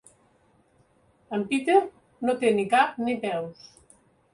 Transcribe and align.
En 1.39 1.45
Peter 1.53 1.77
no 2.25 2.39
té 2.43 2.57
ni 2.59 2.69
cap 2.77 3.01
ni 3.07 3.21
peus. 3.29 3.75